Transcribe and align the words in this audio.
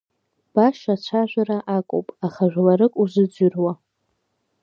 Баша 0.53 0.93
ацәажәара 0.95 1.57
акуп, 1.77 2.07
аха 2.25 2.43
жәларык 2.51 2.93
узыӡрыҩуа… 3.01 3.73